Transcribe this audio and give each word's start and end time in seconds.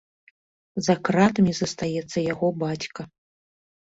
За 0.85 0.95
кратамі 1.09 1.53
застаецца 1.57 2.23
яго 2.33 2.47
бацька. 2.65 3.01